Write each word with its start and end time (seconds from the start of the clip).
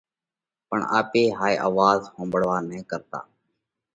پڻ 0.67 0.79
آپي 0.99 1.23
ھائي 1.37 1.55
آواز 1.67 1.99
ۿومڀۯوا 2.15 2.57
نھ 2.69 2.79
ڪرتا 2.89 3.19